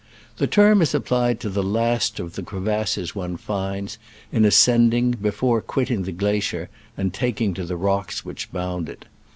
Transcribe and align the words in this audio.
The 0.37 0.47
term 0.47 0.81
is 0.81 0.95
applied 0.95 1.39
to 1.41 1.49
the 1.51 1.61
last 1.61 2.19
of 2.19 2.33
the 2.33 2.41
cre 2.41 2.57
vasses 2.57 3.13
one 3.13 3.37
finds, 3.37 3.99
in 4.31 4.45
ascending, 4.45 5.11
before 5.11 5.61
quitting 5.61 6.05
the 6.05 6.11
glacier 6.11 6.71
and 6.97 7.13
taking 7.13 7.53
to 7.53 7.65
the 7.65 7.77
rocks 7.77 8.25
which 8.25 8.51
bound 8.51 8.89
it. 8.89 9.05